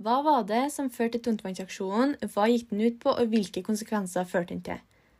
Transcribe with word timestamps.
Hva 0.00 0.22
var 0.24 0.46
det 0.48 0.70
som 0.72 0.86
førte 0.88 1.18
til 1.18 1.34
tungtvannsaksjonen, 1.34 2.14
hva 2.32 2.46
gikk 2.48 2.70
den 2.70 2.80
ut 2.80 2.94
på, 3.02 3.12
og 3.12 3.26
hvilke 3.28 3.60
konsekvenser 3.60 4.24
førte 4.24 4.54
den 4.54 4.62
til? 4.64 4.78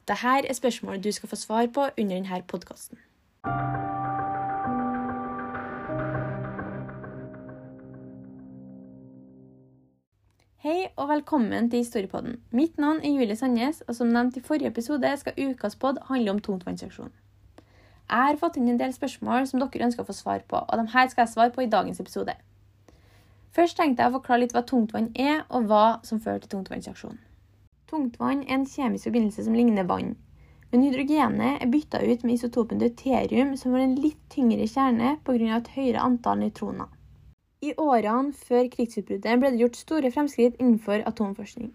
Dette 0.09 0.33
er 0.38 0.56
spørsmål 0.56 1.03
du 1.04 1.11
skal 1.13 1.29
få 1.29 1.37
svar 1.37 1.67
på 1.75 1.85
under 1.85 2.15
denne 2.15 2.38
podkasten. 2.49 2.97
Hei 10.65 10.88
og 10.97 11.08
velkommen 11.12 11.69
til 11.71 11.85
Historiepodden. 11.85 12.40
Mitt 12.51 12.78
navn 12.78 13.04
er 13.04 13.12
Julie 13.12 13.37
Sandnes, 13.37 13.85
og 13.85 13.94
som 13.94 14.08
nevnt 14.08 14.40
i 14.40 14.40
forrige 14.40 14.72
episode 14.72 15.17
skal 15.17 15.37
ukas 15.37 15.76
pod 15.76 16.01
handle 16.09 16.30
om 16.30 16.41
tungtvannsaksjonen. 16.41 17.12
Jeg 18.10 18.33
har 18.33 18.41
fått 18.41 18.56
inn 18.56 18.73
en 18.73 18.80
del 18.80 18.97
spørsmål 18.97 19.45
som 19.47 19.60
dere 19.60 19.91
ønsker 19.91 20.01
å 20.01 20.09
få 20.09 20.23
svar 20.24 20.41
på, 20.48 20.56
og 20.56 20.78
de 20.80 20.88
her 20.97 21.12
skal 21.12 21.27
jeg 21.27 21.37
svare 21.37 21.52
på 21.52 21.69
i 21.69 21.74
dagens 21.77 22.01
episode. 22.01 22.41
Først 23.56 23.77
tenkte 23.80 24.04
jeg 24.04 24.12
å 24.12 24.16
forklare 24.18 24.45
litt 24.45 24.52
hva 24.54 24.62
tungtvann 24.66 25.10
er, 25.18 25.42
og 25.50 25.66
hva 25.70 25.84
som 26.06 26.20
fører 26.22 26.42
til 26.45 26.52
tungtvannsaksjonen. 26.52 27.18
Tungtvann 27.91 28.45
er 28.45 28.60
en 28.60 28.66
kjemisk 28.70 29.08
forbindelse 29.08 29.42
som 29.46 29.56
ligner 29.58 29.88
vann, 29.88 30.12
men 30.70 30.84
hydrogenet 30.86 31.58
er 31.64 31.70
bytta 31.72 31.98
ut 32.06 32.22
med 32.22 32.36
isotopen 32.36 32.78
deuterium, 32.78 33.56
som 33.58 33.74
har 33.74 33.82
en 33.82 33.96
litt 33.98 34.20
tyngre 34.30 34.68
kjerne 34.70 35.16
pga. 35.27 35.56
et 35.56 35.72
høyere 35.74 36.05
antall 36.05 36.38
nøytroner. 36.44 36.86
I 37.60 37.74
årene 37.77 38.32
før 38.32 38.70
krigsutbruddet 38.72 39.41
ble 39.41 39.50
det 39.50 39.60
gjort 39.60 39.80
store 39.80 40.10
fremskritt 40.14 40.60
innenfor 40.60 41.02
atomforskning. 41.10 41.74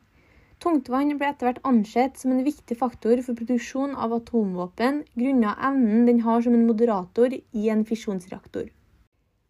Tungtvann 0.63 1.11
ble 1.19 1.27
etter 1.27 1.49
hvert 1.49 1.59
ansett 1.67 2.17
som 2.17 2.31
en 2.31 2.45
viktig 2.47 2.77
faktor 2.79 3.19
for 3.21 3.35
produksjon 3.35 3.99
av 3.99 4.15
atomvåpen 4.15 5.03
grunnet 5.19 5.59
evnen 5.69 6.07
den 6.07 6.23
har 6.23 6.41
som 6.41 6.55
en 6.55 6.65
moderator 6.65 7.35
i 7.35 7.69
en 7.69 7.83
fisjonsreaktor. 7.85 8.71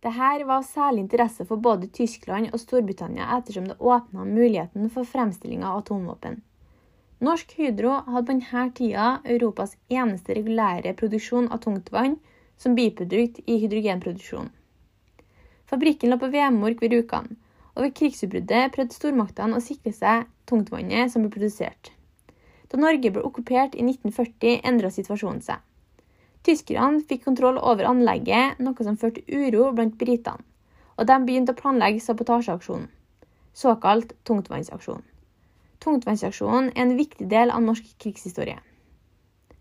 Dette 0.06 0.46
var 0.46 0.62
særlig 0.62 1.02
interesse 1.02 1.48
for 1.50 1.58
både 1.58 1.88
Tyskland 1.90 2.52
og 2.54 2.60
Storbritannia 2.62 3.26
ettersom 3.40 3.66
det 3.72 3.80
åpna 3.80 4.26
muligheten 4.28 4.92
for 4.94 5.08
fremstilling 5.10 5.64
av 5.66 5.80
atomvåpen. 5.80 6.44
Norsk 7.26 7.56
Hydro 7.58 7.96
hadde 8.06 8.28
på 8.28 8.36
denne 8.36 8.66
tida 8.78 9.08
Europas 9.26 9.74
eneste 9.90 10.36
regulære 10.38 10.94
produksjon 11.00 11.50
av 11.50 11.64
tungtvann 11.64 12.20
som 12.62 12.76
biprodukt 12.78 13.42
i 13.50 13.58
hydrogenproduksjonen. 13.64 14.52
Fabrikken 15.66 16.14
lå 16.14 16.22
på 16.22 16.30
Vemork 16.36 16.86
ved 16.86 16.94
Rjukan, 16.94 17.32
og 17.74 17.88
ved 17.88 17.96
krigsutbruddet 17.98 18.76
prøvde 18.76 18.94
stormaktene 18.94 19.58
å 19.58 19.64
sikre 19.64 19.96
seg 19.96 20.30
tungtvannet 20.46 21.10
som 21.16 21.26
ble 21.26 21.34
produsert. 21.34 21.96
Da 22.70 22.78
Norge 22.78 23.10
ble 23.10 23.26
okkupert 23.26 23.74
i 23.74 23.82
1940, 23.82 24.62
endra 24.70 24.94
situasjonen 24.94 25.42
seg. 25.42 25.66
Tyskerne 26.46 27.02
fikk 27.10 27.24
kontroll 27.26 27.56
over 27.58 27.88
anlegget, 27.90 28.60
noe 28.62 28.86
som 28.86 28.98
førte 29.02 29.24
uro 29.34 29.72
blant 29.74 29.96
britene, 29.98 30.44
og 30.94 31.08
de 31.10 31.16
begynte 31.26 31.56
å 31.56 31.58
planlegge 31.58 32.04
sabotasjeaksjonen, 32.06 32.86
såkalt 33.58 34.14
tungtvannsaksjon. 34.30 35.02
Tungtvannsaksjonen 35.82 36.70
er 36.76 36.84
en 36.84 36.94
viktig 37.00 37.26
del 37.32 37.50
av 37.50 37.66
norsk 37.66 37.88
krigshistorie. 37.98 38.60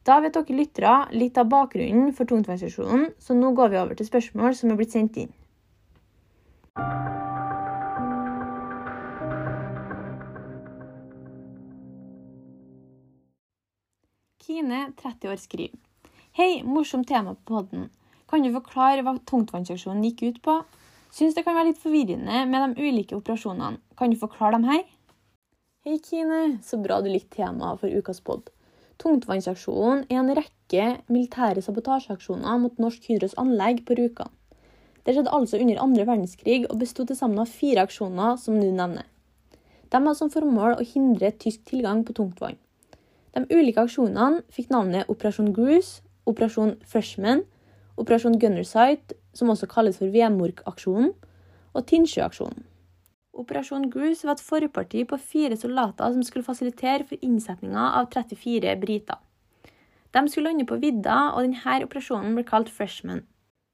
Da 0.05 0.19
vet 0.21 0.37
dere 0.37 0.59
lyttere 0.59 0.93
litt 1.17 1.41
av 1.41 1.49
bakgrunnen 1.49 2.13
for 2.13 2.29
tungtvannsaksjonen, 2.29 3.15
så 3.17 3.33
nå 3.39 3.55
går 3.57 3.73
vi 3.73 3.81
over 3.81 3.97
til 3.97 4.11
spørsmål 4.11 4.53
som 4.59 4.75
er 4.75 4.81
blitt 4.83 4.93
sendt 4.93 5.17
inn. 5.25 5.33
Kine, 14.45 14.85
30 15.01 15.33
år, 15.33 15.41
skriver. 15.41 15.94
Hei, 16.35 16.65
morsomt 16.67 17.07
tema 17.07 17.35
på 17.35 17.55
podden. 17.55 17.85
Kan 18.27 18.43
du 18.43 18.49
forklare 18.51 19.05
hva 19.07 19.13
tungtvannsaksjonen 19.31 20.03
gikk 20.03 20.23
ut 20.27 20.39
på? 20.43 20.55
Syns 21.15 21.37
det 21.37 21.45
kan 21.47 21.55
være 21.55 21.69
litt 21.69 21.79
forvirrende 21.79 22.41
med 22.51 22.75
de 22.75 22.87
ulike 22.89 23.15
operasjonene. 23.15 23.79
Kan 23.95 24.11
du 24.11 24.17
forklare 24.19 24.57
dem 24.57 24.65
her? 24.67 24.81
Hei, 25.87 26.01
Kine. 26.03 26.41
Så 26.67 26.81
bra 26.83 26.97
du 26.99 27.07
likte 27.07 27.37
temaet 27.37 27.79
for 27.79 27.87
ukas 27.87 28.19
pod. 28.27 28.51
Tungtvannsaksjonen 28.99 30.01
er 30.09 30.19
en 30.25 30.33
rekke 30.35 30.89
militære 31.07 31.63
sabotasjeaksjoner 31.63 32.59
mot 32.65 32.83
Norsk 32.83 33.07
Hydros 33.13 33.37
anlegg 33.39 33.85
på 33.87 33.95
Rjukan. 34.01 34.33
Det 35.07 35.15
skjedde 35.15 35.35
altså 35.39 35.61
under 35.63 35.79
andre 35.85 36.07
verdenskrig 36.09 36.65
og 36.65 36.81
besto 36.81 37.07
til 37.07 37.21
sammen 37.21 37.45
av 37.45 37.53
fire 37.61 37.85
aksjoner, 37.87 38.41
som 38.43 38.57
du 38.59 38.73
nevner. 38.73 39.07
De 39.87 40.01
hadde 40.01 40.17
som 40.19 40.35
formål 40.35 40.81
å 40.81 40.89
hindre 40.97 41.31
tysk 41.47 41.63
tilgang 41.71 42.03
på 42.03 42.19
tungtvann. 42.19 42.59
De 43.39 43.47
ulike 43.55 43.87
aksjonene 43.87 44.43
fikk 44.51 44.75
navnet 44.75 45.07
Operasjon 45.15 45.55
Gruce, 45.55 46.03
Operasjon 46.27 46.77
Freshman, 46.89 47.43
Operasjon 48.01 48.39
Gunnersight, 48.41 49.13
som 49.37 49.51
også 49.53 49.69
kalles 49.71 49.99
for 50.01 50.13
Vemork-aksjonen, 50.15 51.13
og 51.75 51.87
Tinnsjø-aksjonen. 51.91 52.65
Operasjon 53.35 53.89
Groose 53.91 54.27
var 54.29 54.39
et 54.39 54.47
forparti 54.47 55.03
på 55.11 55.19
fire 55.19 55.57
soldater 55.59 56.15
som 56.15 56.23
skulle 56.23 56.47
fasilitere 56.47 57.05
for 57.09 57.19
innsetninga 57.27 57.91
av 57.99 58.09
34 58.15 58.77
briter. 58.81 59.19
De 60.15 60.23
skulle 60.31 60.53
lande 60.53 60.67
på 60.71 60.79
vidda, 60.79 61.35
og 61.35 61.43
denne 61.43 61.79
operasjonen 61.85 62.39
ble 62.39 62.47
kalt 62.47 62.71
Freshman. 62.71 63.25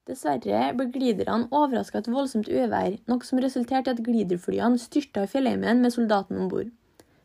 Dessverre 0.09 0.71
ble 0.73 0.87
gliderne 0.91 1.45
overraska 1.53 1.99
av 1.99 2.07
et 2.07 2.13
voldsomt 2.15 2.49
uvær, 2.49 2.97
noe 3.07 3.27
som 3.27 3.39
resulterte 3.39 3.93
i 3.93 3.95
at 3.95 4.01
gliderflyene 4.03 4.81
styrta 4.81 5.27
i 5.27 5.29
fjellheimen 5.29 5.83
med 5.85 5.93
soldatene 5.93 6.41
om 6.41 6.49
bord. 6.49 6.71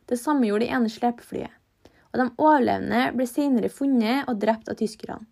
Det 0.07 0.21
samme 0.21 0.47
gjorde 0.47 0.69
det 0.69 0.75
ene 0.77 0.93
slepeflyet 0.93 1.56
og 2.17 2.23
de 2.23 2.33
overlevende 2.41 3.03
ble 3.17 3.27
senere 3.29 3.71
funnet 3.73 4.27
og 4.31 4.41
drept 4.41 4.71
av 4.73 4.79
tyskerne. 4.81 5.27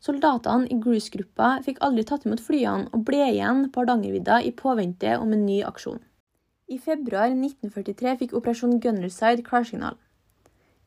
Soldatene 0.00 0.68
i 0.72 0.78
Gruce-gruppa 0.80 1.58
fikk 1.64 1.82
aldri 1.84 2.06
tatt 2.08 2.24
imot 2.24 2.40
flyene 2.40 2.88
og 2.96 3.02
ble 3.04 3.20
igjen 3.34 3.66
på 3.68 3.82
Hardangervidda 3.82 4.38
i 4.48 4.54
påvente 4.56 5.18
om 5.20 5.34
en 5.36 5.44
ny 5.44 5.58
aksjon. 5.68 6.00
I 6.72 6.78
februar 6.80 7.28
1943 7.34 8.14
fikk 8.22 8.32
Operasjon 8.38 8.78
Gunnerside 8.80 9.44
klarsignal. 9.44 9.98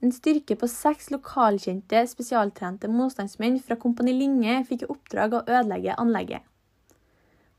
En 0.04 0.12
styrke 0.12 0.58
på 0.60 0.68
seks 0.68 1.12
lokalkjente, 1.14 2.02
spesialtrente 2.10 2.90
motstandsmenn 2.92 3.60
fra 3.64 3.78
Kompani 3.80 4.16
Linge 4.18 4.58
fikk 4.68 4.84
i 4.84 4.90
oppdrag 4.92 5.38
å 5.38 5.44
ødelegge 5.46 5.96
anlegget. 6.02 6.42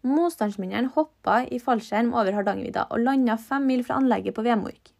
Motstandsmennene 0.04 0.90
hoppa 0.96 1.38
i 1.48 1.62
fallskjerm 1.62 2.10
over 2.12 2.34
Hardangervidda 2.36 2.88
og 2.90 3.06
landa 3.06 3.38
fem 3.40 3.64
mil 3.70 3.86
fra 3.86 3.96
anlegget 4.02 4.36
på 4.36 4.44
Vemork. 4.44 4.90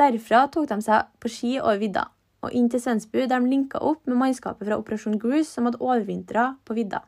Derfra 0.00 0.46
tok 0.48 0.70
de 0.70 0.80
seg 0.80 1.12
på 1.20 1.28
ski 1.28 1.58
over 1.60 1.76
vidda 1.82 2.06
og 2.40 2.54
inn 2.56 2.70
til 2.72 2.80
Svensbu, 2.80 3.18
der 3.28 3.40
de 3.40 3.50
linka 3.52 3.80
opp 3.84 4.06
med 4.08 4.16
mannskapet 4.16 4.64
fra 4.64 4.78
Operasjon 4.80 5.18
Gruce, 5.20 5.50
som 5.50 5.66
hadde 5.68 5.80
overvintra 5.84 6.54
på 6.64 6.76
vidda. 6.78 7.02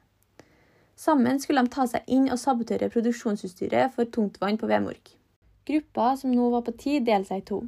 Sammen 0.98 1.40
skulle 1.40 1.64
de 1.64 1.72
ta 1.72 1.86
seg 1.88 2.04
inn 2.06 2.28
og 2.30 2.40
sabotere 2.40 2.90
produksjonsutstyret 2.92 3.94
for 3.94 4.10
tungtvann 4.12 4.60
på 4.60 4.68
Vemork. 4.68 5.14
Gruppa, 5.66 6.12
som 6.20 6.34
nå 6.34 6.50
var 6.52 6.66
på 6.66 6.74
ti, 6.76 6.98
delte 7.00 7.32
seg 7.32 7.42
i 7.42 7.46
to. 7.48 7.62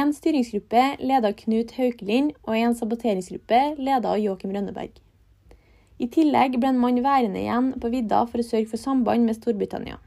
En 0.00 0.12
styringsgruppe 0.14 0.82
ledet 1.02 1.28
av 1.28 1.36
Knut 1.36 1.74
Haukelin, 1.76 2.32
og 2.46 2.56
en 2.56 2.76
saboteringsgruppe 2.78 3.60
ledet 3.76 4.06
av 4.08 4.20
Joakim 4.22 4.54
Rønneberg. 4.54 4.94
I 6.00 6.08
tillegg 6.08 6.56
ble 6.56 6.70
en 6.70 6.80
mann 6.80 7.02
værende 7.04 7.42
igjen 7.42 7.74
på 7.82 7.90
vidda 7.92 8.22
for 8.30 8.40
å 8.40 8.46
sørge 8.46 8.70
for 8.70 8.80
samband 8.80 9.26
med 9.26 9.36
Storbritannia. 9.36 9.98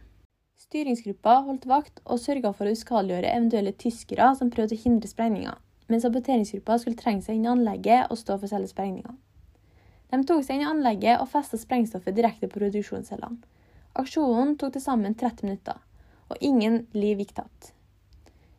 Styringsgruppa 0.74 1.34
holdt 1.46 1.68
vakt 1.70 2.00
og 2.10 2.18
sørga 2.18 2.50
for 2.58 2.66
å 2.66 2.72
uskadeliggjøre 2.74 3.30
eventuelle 3.30 3.76
tyskere 3.78 4.32
som 4.40 4.50
prøvde 4.50 4.74
å 4.74 4.82
hindre 4.82 5.06
sprengninga, 5.12 5.52
mens 5.86 6.02
saboteringsgruppa 6.02 6.80
skulle 6.82 6.98
trenge 6.98 7.22
seg 7.22 7.38
inn 7.38 7.46
i 7.46 7.52
anlegget 7.52 8.10
og 8.10 8.18
stå 8.18 8.40
for 8.40 8.50
selve 8.50 8.72
sprengninga. 8.72 9.14
De 10.10 10.20
tok 10.26 10.42
seg 10.42 10.58
inn 10.58 10.64
i 10.66 10.72
anlegget 10.72 11.22
og 11.22 11.30
festa 11.30 11.62
sprengstoffet 11.62 12.18
direkte 12.18 12.50
på 12.50 12.58
produksjonscellene. 12.58 13.38
Aksjonen 14.02 14.58
tok 14.58 14.74
til 14.74 14.82
sammen 14.88 15.14
30 15.14 15.46
minutter, 15.46 15.78
og 16.34 16.42
ingen 16.42 16.82
liv 16.98 17.22
gikk 17.22 17.38
tatt. 17.38 17.70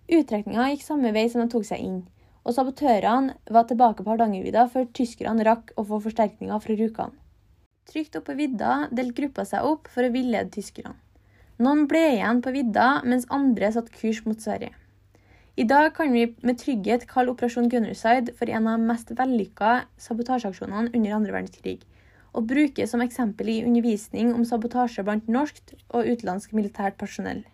Uttrekninga 0.06 0.70
gikk 0.70 0.86
samme 0.86 1.10
vei 1.18 1.26
som 1.32 1.42
de 1.42 1.50
tok 1.50 1.66
seg 1.66 1.82
inn, 1.82 2.02
og 2.46 2.54
sabotørene 2.54 3.34
var 3.58 3.66
tilbake 3.66 4.06
på 4.06 4.14
Hardangervidda 4.14 4.68
før 4.70 4.86
tyskerne 4.94 5.50
rakk 5.50 5.74
å 5.74 5.82
få 5.90 5.98
forsterkninger 6.06 6.62
fra 6.62 6.78
Rjukan. 6.78 7.18
Trygt 7.90 8.14
oppe 8.20 8.30
på 8.30 8.44
vidda 8.44 8.84
delte 8.94 9.18
gruppa 9.18 9.50
seg 9.50 9.66
opp 9.66 9.90
for 9.90 10.06
å 10.06 10.14
villede 10.14 10.54
tyskerne. 10.54 11.00
Noen 11.62 11.84
ble 11.86 12.00
igjen 12.16 12.40
på 12.42 12.50
vidda, 12.50 13.02
mens 13.06 13.28
andre 13.30 13.68
satte 13.70 13.94
kurs 13.94 14.24
mot 14.26 14.40
Sverige. 14.42 14.72
I 15.54 15.62
dag 15.70 15.92
kan 15.94 16.10
vi 16.10 16.24
med 16.42 16.58
trygghet 16.58 17.04
kalle 17.06 17.30
Operasjon 17.30 17.68
Gunnerside 17.70 18.34
for 18.34 18.50
en 18.50 18.66
av 18.66 18.80
de 18.80 18.88
mest 18.88 19.12
vellykka 19.14 19.84
sabotasjeaksjonene 20.02 20.90
under 20.90 21.14
andre 21.14 21.36
verdenskrig, 21.36 21.84
og 22.34 22.48
brukes 22.50 22.90
som 22.90 23.04
eksempel 23.04 23.52
i 23.52 23.60
undervisning 23.62 24.32
om 24.34 24.42
sabotasje 24.42 25.06
blant 25.06 25.30
norsk 25.30 25.76
og 25.94 26.10
utenlandsk 26.10 26.56
militært 26.58 26.98
personell. 26.98 27.44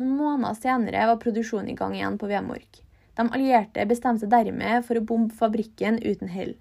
Noen 0.00 0.16
måneder 0.16 0.56
senere 0.56 1.04
var 1.12 1.20
produksjonen 1.20 1.74
i 1.74 1.76
gang 1.76 1.92
igjen 1.98 2.16
på 2.16 2.32
Vemork. 2.32 2.80
De 3.16 3.28
allierte 3.28 3.84
bestemte 3.92 4.24
seg 4.24 4.32
dermed 4.32 4.88
for 4.88 4.96
å 4.96 5.04
bombe 5.04 5.36
fabrikken 5.36 6.00
uten 6.00 6.32
hell. 6.32 6.56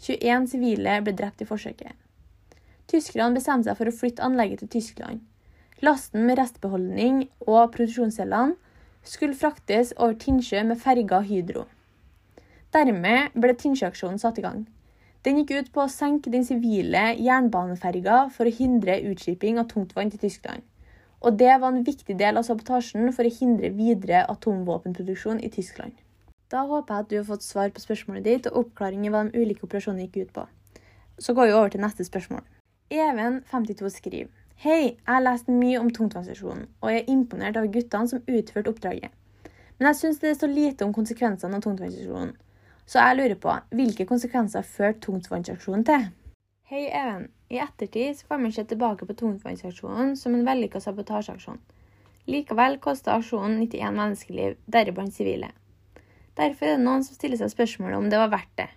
21 0.00 0.48
sivile 0.56 0.98
ble 1.04 1.12
drept 1.20 1.44
i 1.44 1.52
forsøket. 1.52 1.92
Tyskerne 2.88 3.36
bestemte 3.36 3.68
seg 3.68 3.76
for 3.76 3.92
å 3.92 3.98
flytte 4.00 4.24
anlegget 4.24 4.64
til 4.64 4.78
Tyskland. 4.80 5.24
Lasten 5.84 6.22
med 6.24 6.38
restbeholdning 6.40 7.26
og 7.44 7.74
produksjonscellene 7.74 8.54
skulle 9.04 9.36
fraktes 9.36 9.90
over 9.98 10.14
Tinnsjø 10.16 10.62
med 10.64 10.78
ferga 10.80 11.18
Hydro. 11.20 11.66
Dermed 12.72 13.34
ble 13.36 13.52
Tinnsjøaksjonen 13.60 14.16
satt 14.22 14.40
i 14.40 14.44
gang. 14.46 14.62
Den 15.26 15.42
gikk 15.42 15.52
ut 15.52 15.68
på 15.74 15.82
å 15.84 15.92
senke 15.92 16.32
den 16.32 16.46
sivile 16.48 17.10
jernbaneferga 17.20 18.22
for 18.32 18.48
å 18.48 18.54
hindre 18.56 18.96
utskiping 19.10 19.60
av 19.60 19.68
tungtvann 19.68 20.14
til 20.14 20.22
Tyskland. 20.24 20.64
Og 21.20 21.36
det 21.36 21.52
var 21.60 21.68
en 21.68 21.84
viktig 21.84 22.16
del 22.16 22.40
av 22.40 22.48
sabotasjen 22.48 23.12
for 23.12 23.28
å 23.28 23.34
hindre 23.36 23.72
videre 23.76 24.24
atomvåpenproduksjon 24.32 25.44
i 25.44 25.52
Tyskland. 25.52 25.92
Da 26.48 26.64
håper 26.64 26.94
jeg 26.94 27.04
at 27.04 27.12
du 27.12 27.16
har 27.18 27.28
fått 27.34 27.44
svar 27.44 27.68
på 27.74 27.84
spørsmålet 27.84 28.24
ditt 28.24 28.48
og 28.48 28.62
oppklaring 28.62 29.04
i 29.04 29.12
hva 29.12 29.26
de 29.28 29.44
ulike 29.44 29.68
operasjonene 29.68 30.08
gikk 30.08 30.22
ut 30.22 30.34
på. 30.40 30.48
Så 31.20 31.36
går 31.36 31.50
vi 31.50 31.56
over 31.60 31.76
til 31.76 31.84
neste 31.84 32.08
spørsmål. 32.08 32.44
Even, 32.88 33.42
52, 33.52 33.92
skriver 33.92 34.45
Hei, 34.56 34.96
jeg 34.96 35.12
har 35.12 35.20
lest 35.20 35.50
mye 35.52 35.76
om 35.76 35.90
tungtvannsstasjonen, 35.92 36.62
og 36.80 36.88
jeg 36.88 37.02
er 37.02 37.10
imponert 37.12 37.58
over 37.60 37.68
guttene 37.74 38.08
som 38.08 38.22
utførte 38.24 38.70
oppdraget. 38.72 39.12
Men 39.76 39.90
jeg 39.90 39.98
syns 39.98 40.20
det 40.22 40.30
er 40.30 40.38
så 40.38 40.48
lite 40.48 40.86
om 40.86 40.94
konsekvensene 40.96 41.58
av 41.58 41.64
tungtvannsstasjonen. 41.66 42.30
Så 42.88 43.02
jeg 43.02 43.18
lurer 43.18 43.36
på, 43.42 43.52
hvilke 43.76 44.06
konsekvenser 44.08 44.64
førte 44.64 45.02
tungtvannsaksjonen 45.04 45.84
til? 45.84 46.06
Hei, 46.70 46.86
Even. 46.88 47.28
I 47.52 47.60
ettertid 47.66 48.16
så 48.16 48.30
får 48.30 48.40
man 48.46 48.56
se 48.56 48.64
tilbake 48.64 49.04
på 49.06 49.18
tungtvannsaksjonen 49.20 50.16
som 50.16 50.34
en 50.34 50.48
vellykka 50.48 50.80
sabotasjeaksjon. 50.80 51.60
Likevel 52.32 52.80
kosta 52.82 53.12
aksjonen 53.20 53.60
91 53.60 53.92
menneskeliv, 54.00 54.56
deriblant 54.64 55.14
sivile. 55.14 55.52
Derfor 56.40 56.72
er 56.72 56.78
det 56.78 56.86
noen 56.88 57.04
som 57.04 57.20
stiller 57.20 57.36
seg 57.42 57.52
spørsmålet 57.52 58.00
om 58.00 58.08
det 58.08 58.24
var 58.24 58.32
verdt 58.32 58.56
det. 58.64 58.70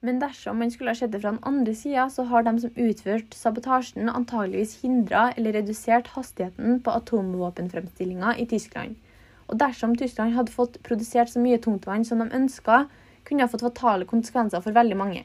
Men 0.00 0.20
dersom 0.22 0.60
man 0.62 0.70
skulle 0.70 0.92
ha 0.94 0.98
sett 0.98 1.10
det 1.12 1.20
fra 1.20 1.32
den 1.32 1.42
andre 1.42 1.74
sida, 1.74 2.04
så 2.10 2.22
har 2.30 2.44
de 2.46 2.52
som 2.62 2.76
utførte 2.78 3.36
sabotasjen, 3.36 4.08
antageligvis 4.08 4.76
hindra 4.82 5.32
eller 5.32 5.56
redusert 5.58 6.12
hastigheten 6.14 6.78
på 6.86 6.94
atomvåpenfremstillinga 7.00 8.36
i 8.38 8.46
Tyskland. 8.46 8.94
Og 9.48 9.58
dersom 9.58 9.96
Tyskland 9.96 10.36
hadde 10.36 10.54
fått 10.54 10.78
produsert 10.86 11.32
så 11.32 11.42
mye 11.42 11.58
tungtvann 11.58 12.06
som 12.06 12.22
de 12.22 12.28
ønska, 12.30 12.84
kunne 13.26 13.42
ha 13.42 13.50
fått 13.50 13.66
fatale 13.66 14.06
konsekvenser 14.08 14.62
for 14.62 14.76
veldig 14.76 14.96
mange. 14.96 15.24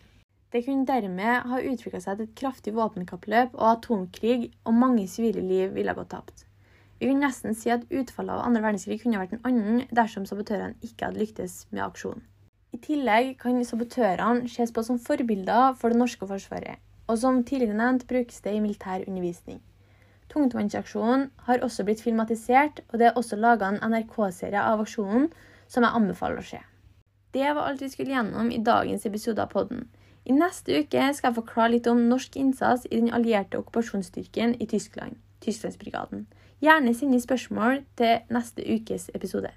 Det 0.54 0.64
kunne 0.66 0.86
dermed 0.90 1.48
ha 1.50 1.62
utvikla 1.62 2.02
seg 2.02 2.18
til 2.18 2.28
et 2.28 2.36
kraftig 2.40 2.74
våpenkappløp 2.78 3.54
og 3.54 3.70
atomkrig, 3.76 4.52
og 4.66 4.78
mange 4.78 5.06
sivile 5.10 5.42
liv 5.42 5.72
ville 5.78 5.94
ha 5.94 5.98
gått 5.98 6.12
tapt. 6.14 6.46
Vi 7.00 7.10
kan 7.10 7.22
nesten 7.22 7.58
si 7.58 7.72
at 7.74 7.86
utfallet 7.90 8.36
av 8.36 8.46
andre 8.48 8.62
verdenskrig 8.66 9.02
kunne 9.02 9.22
vært 9.22 9.34
en 9.38 9.48
annen 9.50 9.82
dersom 9.94 10.26
sabotørene 10.30 10.78
ikke 10.86 11.10
hadde 11.10 11.22
lyktes 11.22 11.64
med 11.72 11.86
aksjonen. 11.86 12.22
Tillegg 12.84 13.38
kan 13.40 13.62
sabotørene 13.64 14.50
ses 14.52 14.74
på 14.76 14.84
som 14.84 14.98
forbilder 15.00 15.78
for 15.80 15.94
det 15.94 16.00
norske 16.02 16.28
forsvaret, 16.28 16.82
og 17.08 17.20
som 17.22 17.44
tidligere 17.48 17.78
nevnt 17.80 18.04
brukes 18.10 18.44
det 18.44 18.58
i 18.58 18.60
militær 18.64 19.06
undervisning. 19.08 19.62
Tungtvannsaksjonen 20.34 21.30
har 21.48 21.64
også 21.64 21.86
blitt 21.88 22.04
filmatisert, 22.04 22.82
og 22.90 23.00
det 23.00 23.08
er 23.08 23.18
også 23.20 23.40
laga 23.40 23.70
en 23.70 23.80
NRK-serie 23.88 24.60
av 24.60 24.84
aksjonen 24.84 25.30
som 25.68 25.86
jeg 25.86 25.96
anbefaler 25.96 26.42
å 26.42 26.48
se. 26.48 26.60
Det 27.34 27.48
var 27.56 27.70
alt 27.70 27.82
vi 27.82 27.92
skulle 27.94 28.18
gjennom 28.18 28.52
i 28.52 28.60
dagens 28.62 29.08
episode 29.08 29.42
av 29.42 29.54
podden. 29.56 29.88
I 30.26 30.36
neste 30.36 30.84
uke 30.84 31.08
skal 31.16 31.30
jeg 31.32 31.40
forklare 31.40 31.76
litt 31.78 31.88
om 31.92 32.06
norsk 32.12 32.36
innsats 32.40 32.88
i 32.90 33.00
den 33.00 33.12
allierte 33.16 33.60
okkupasjonsstyrken 33.64 34.58
i 34.60 34.68
Tyskland, 34.68 35.20
Tysklandsbrigaden. 35.44 36.28
Gjerne 36.64 36.94
send 36.96 37.20
spørsmål 37.20 37.84
til 38.00 38.24
neste 38.32 38.64
ukes 38.76 39.10
episode. 39.16 39.56